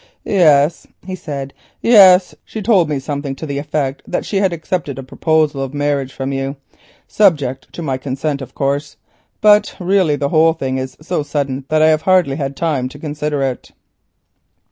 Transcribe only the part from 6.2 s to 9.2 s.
you, subject to my consent, of course;